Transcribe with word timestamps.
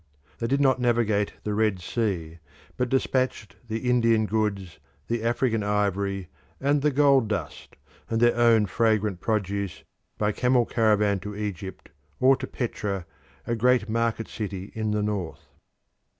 They 0.39 0.47
did 0.47 0.59
not 0.61 0.81
navigate 0.81 1.33
the 1.43 1.53
Red 1.53 1.79
Sea, 1.79 2.39
but 2.75 2.89
dispatched 2.89 3.55
the 3.67 3.87
Indian 3.87 4.25
goods, 4.25 4.79
the 5.07 5.21
African 5.23 5.61
ivory 5.61 6.27
and 6.59 6.81
gold 6.95 7.27
dust, 7.27 7.75
and 8.09 8.19
their 8.19 8.35
own 8.35 8.65
fragrant 8.65 9.21
produce 9.21 9.83
by 10.17 10.31
camel 10.31 10.65
caravan 10.65 11.19
to 11.19 11.35
Egypt 11.35 11.91
or 12.19 12.35
to 12.37 12.47
Petra, 12.47 13.05
a 13.45 13.55
great 13.55 13.87
market 13.87 14.27
city 14.27 14.71
in 14.73 14.89
the 14.89 15.03
north. 15.03 15.49